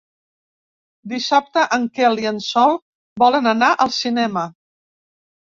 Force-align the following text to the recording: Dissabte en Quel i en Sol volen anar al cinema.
Dissabte 1.11 1.65
en 1.77 1.85
Quel 1.99 2.23
i 2.23 2.25
en 2.31 2.41
Sol 2.47 2.75
volen 3.25 3.53
anar 3.53 3.71
al 3.87 3.95
cinema. 4.01 4.47